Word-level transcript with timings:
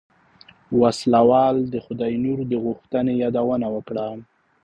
وسله 0.79 1.21
وال 1.31 1.57
د 1.73 1.75
خداينور 1.85 2.39
د 2.51 2.53
غوښتنې 2.65 3.13
يادونه 3.23 3.67
وکړه. 3.75 4.07